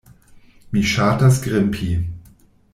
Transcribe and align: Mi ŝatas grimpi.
Mi 0.77 0.83
ŝatas 0.93 1.39
grimpi. 1.45 1.93